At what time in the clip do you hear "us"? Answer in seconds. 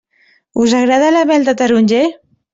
0.63-0.73